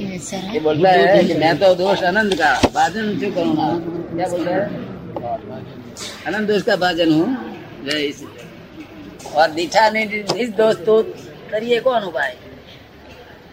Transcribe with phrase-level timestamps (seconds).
[0.00, 3.68] ये सर ये बोलता है कि मैं तो दोष अनंत का भाजन क्यों करूंगा
[4.10, 4.60] क्या बोलता है
[6.26, 7.26] अनंत दोष का भाजन हूँ
[7.84, 8.24] जय इस-
[9.34, 11.02] और दिखा नहीं इस दोष तो
[11.50, 12.36] करिए कौन उपाय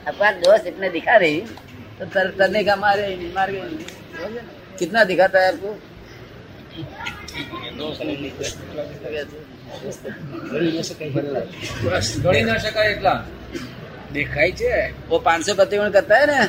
[0.08, 1.40] आपका दोस्त इतने दिखा रही
[2.00, 4.42] तो तर, तरने का मारे मार गए
[4.80, 5.76] कितना दिखाता है आपको
[12.24, 13.14] ગણી ના શકાય એટલા
[14.14, 14.72] દેખાય છે
[15.08, 16.40] वो 500 प्रतिगुण करता है ना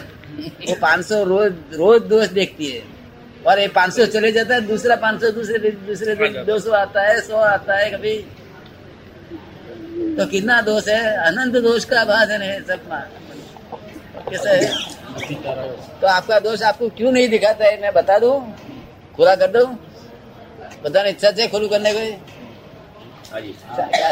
[0.63, 2.83] वो 500 रोज रोज दोष देखती है
[3.45, 7.17] और ये 500 चले जाता है दूसरा 500 दूसरे दिन दूसरे दिन 200 आता है
[7.19, 8.15] 100 आता है कभी
[10.17, 13.09] तो कितना दोष है अनंत दोष का भाजन है सब मा-
[14.29, 14.71] कैसा है
[16.01, 18.35] तो आपका दोष आपको क्यों नहीं दिखाता है मैं बता दूं
[19.19, 19.69] खुला कर दूं
[20.83, 22.11] બધાને ઈચ્છા છે ખુલ્લું કરને કોઈ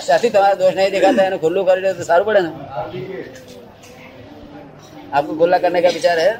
[0.02, 2.50] સાથી તમારા દોષ નહીં દેખાતા એનું ખુલ્લું કરી દે તો સારું પડે ને
[5.12, 6.30] आपको खुला करने का विचार है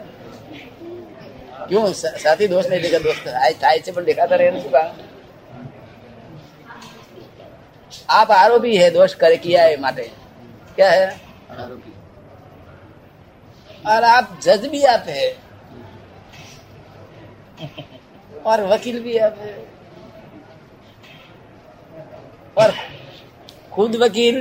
[1.69, 4.95] क्यों सा- साथी दोष नहीं देखा दोस्त आय થાય છે પણ દેખાતા રહે શું કારણ
[8.11, 10.07] आप आरोपी है दोष करे किया है माटे
[10.77, 11.07] क्या है
[13.85, 15.27] और आप जज भी आप है
[18.45, 19.55] और वकील भी आप है
[22.62, 22.74] और
[23.74, 24.38] खुद वकील,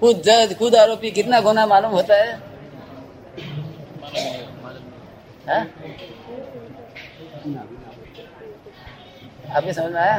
[0.00, 2.32] खुद जज, खुद आरोपी कितना गुना मालूम होता है?
[5.48, 5.62] हाँ?
[9.50, 10.18] आपके समझ में आया?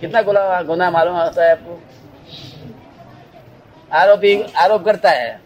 [0.00, 1.80] कितना गुना गुना मालूम होता है आपको?
[3.92, 5.40] आरोपी, आरोप करता है।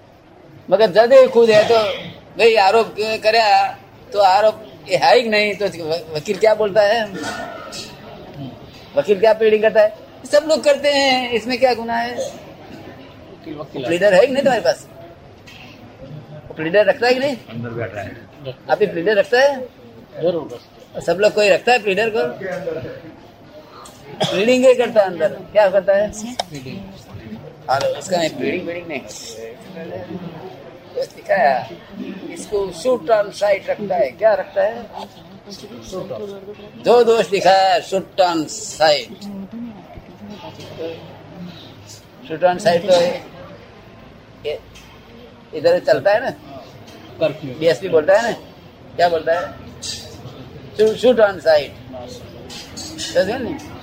[0.71, 1.79] मगर जज ही खुद है तो
[2.39, 3.41] भाई आरोप करे
[4.13, 5.67] तो आरोप है ही नहीं तो
[6.15, 7.05] वकील क्या बोलता है?
[8.97, 10.08] वकील क्या प्लीडिंग करता है?
[10.27, 12.17] सब लोग करते हैं इसमें क्या गुना है?
[13.47, 14.87] लीडर है कि नहीं तुम्हारे पास?
[16.61, 17.37] लीडर रखता है कि नहीं?
[17.51, 19.61] अंदर बैठा है। आप ही प्लीडर रखता है?
[20.23, 20.59] ज़रूर
[21.07, 22.23] सब लोग कोई रखता है प्लीडर को?
[24.25, 26.09] प्लीडिंग ही करता है अंदर। क्या करता है?
[27.99, 29.01] उसका नहीं ब्लीडिंग ब्लीडिंग नहीं।
[31.17, 31.69] दिखाया
[32.35, 34.85] इसको शूट ऑन साइट रखता है। क्या रखता है?
[36.85, 39.25] दो दोष दिखाया shoot on sight
[42.29, 42.93] shoot on sight तो
[45.59, 46.31] इधर चलता है ना?
[47.21, 48.33] डीएसपी बोलता है ना?
[48.97, 49.41] क्या बोलता है?
[50.97, 51.69] शूट ऑन नहीं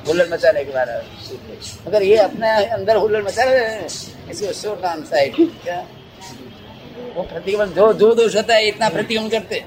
[0.07, 1.01] हुल्लड़ मचाने के बारे में।
[1.87, 3.85] मगर ये अपने अंदर हुल्लड़ मचा रहे
[4.31, 5.85] इसको शूट ऑन साइट क्या?
[7.15, 9.63] वो प्रतिक्रमण जो जो दोष होता है, इतना प्रतिक्रमण करते।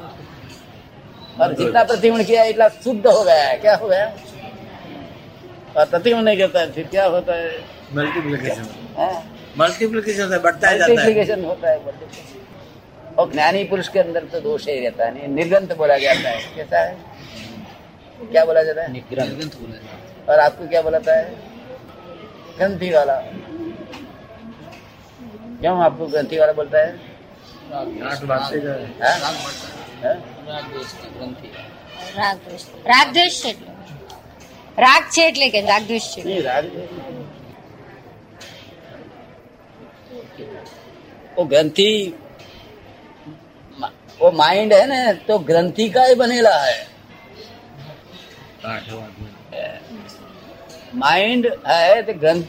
[1.40, 4.06] और जितना प्रतिक्रमण किया, इतना शुद्ध हो गया है। क्या हो गया?
[5.76, 7.77] और प्रतिक्रमण नहीं करता है, फिर क्या होता है?
[7.94, 8.66] मल्टीप्लिकेशन
[9.59, 11.78] मल्टीप्लीकेशन हाँ। से बढ़ता है मल्टीप्लीकेशन होता है
[13.19, 16.78] और ज्ञानी पुरुष के अंदर तो दोष ही रहता है निर्गंत बोला जाता है। कैसा
[16.78, 16.97] है?
[18.31, 18.93] क्या बोला जाता है?
[18.93, 19.56] निर्गंत।
[20.28, 21.25] और आपको क्या बोलाता है?
[22.59, 23.16] ग्रंथी वाला।
[25.60, 26.91] क्यों आपको ग्रंथी वाला बोलता है?
[27.72, 27.84] हाँ?
[30.05, 30.94] राग द्वेष
[32.16, 32.34] हाँ?
[32.87, 36.15] राग द्वेष राग राग लेके राग द्वेष
[41.38, 41.91] वो ग्रंथि
[44.21, 46.87] वो माइंड है ना तो ग्रंथि का ही बनेला है।
[50.97, 52.43] माइंड है तो ग्रंथ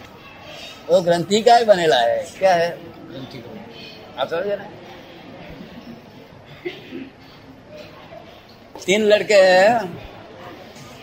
[0.90, 2.70] वो ग्रंथि का ही बनेला है। क्या है?
[3.12, 3.44] ग्रंथि
[4.18, 4.66] आप समझे ना?
[8.86, 9.74] तीन लड़के हैं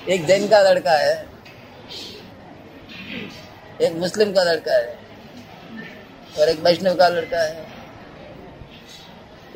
[0.09, 1.15] एक जैन का लड़का है
[3.83, 4.99] एक मुस्लिम का लड़का है
[6.39, 7.65] और एक वैष्णव का लड़का है।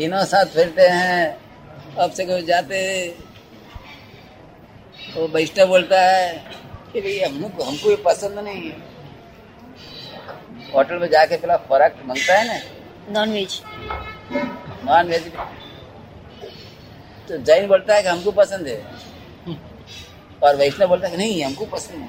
[0.01, 2.77] तीनों साथ फिरते हैं। अब से कोई जाते
[5.17, 6.29] वो बैष्टा बोलता है
[6.93, 8.77] कि भाई हमको हमको ये पसंद नहीं है।
[10.75, 12.57] होटल में जाके पहला फ़र्क मंगता है ना?
[13.11, 13.61] नॉन वेज
[14.85, 15.29] नॉन वेज
[17.29, 18.79] तो जैन बोलता है कि हमको पसंद है।
[20.43, 22.09] और वैष्णव बोलता है कि नहीं हमको पसंद है।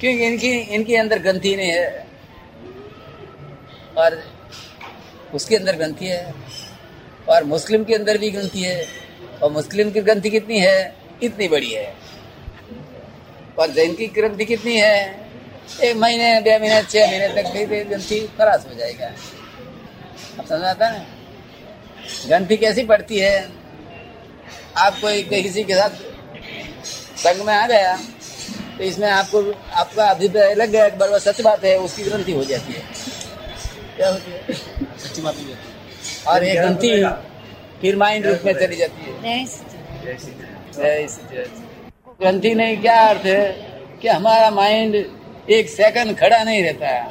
[0.00, 2.06] क्योंकि इनकी इनके अंदर ग्रंथि नहीं है।
[3.98, 4.22] और
[5.34, 6.34] उसके अंदर ग्रंथि है,
[7.28, 8.84] और मुस्लिम के अंदर भी ग्रंथि है,
[9.42, 10.94] और मुस्लिम की ग्रंथि कितनी है?
[11.22, 11.94] इतनी बड़ी है।
[13.58, 15.20] और जैन की ग्रंथि कितनी है?
[15.82, 19.06] एक महीने दो महीने, छह महीने तक भी ग्रंथि खराश हो जाएगा।
[20.38, 21.06] अब समझ आता है
[22.26, 23.48] ग्रंथि कैसी पड़ती है?
[24.76, 25.90] आप कोई किसी के साथ
[27.18, 27.96] संग में आ गया
[28.78, 29.40] तो इसमें आपको,
[29.72, 32.82] आपका अभिप्राय लग गया बड़ा सच बात है, उसकी ग्रंथि हो जाती है।
[34.02, 35.56] सच्ची माँ होती। है
[36.28, 36.88] और एक गलती
[37.80, 39.44] फिर माइंड रूप में चली जाती है।
[40.74, 41.06] जय
[42.54, 43.42] नहीं क्या अर्थ है
[44.02, 44.94] कि हमारा माइंड
[45.50, 47.02] एक सेकंड खड़ा नहीं रहता है?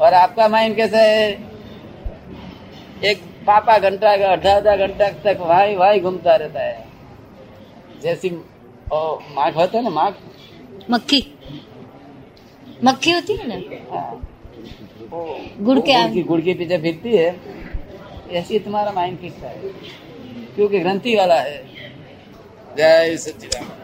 [0.00, 1.30] और आपका माइंड कैसे है?
[3.04, 6.86] एक पापा घंटा का आधा आधा घंटा तक वहाँ वहाँ घूमता रहता है।
[8.02, 8.30] जैसी
[9.32, 10.12] माघ होता है ना माघ
[10.90, 11.20] मक्खी।
[12.84, 13.54] मक्खी होती है ना?
[13.90, 14.28] हाँ।
[15.60, 17.40] गुड़ के गुड़ की के पीछे फिरती है।
[18.30, 19.58] ऐसी तुम्हारा माइंड फिर है?
[20.54, 21.64] क्योंकि ग्रंथि वाला है।
[22.76, 23.83] जय सच्चिदानंद।